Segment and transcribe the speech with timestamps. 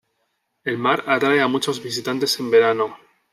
[0.63, 2.97] El mar atrae a muchos visitantes en verano.